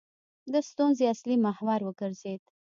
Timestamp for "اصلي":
1.13-1.35